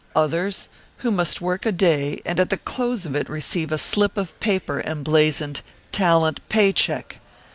[0.25, 0.67] "others
[1.05, 4.33] who must work a day and at the close of it receive a slip of
[4.39, 7.19] paper emblazoned 'Talent Pay Check.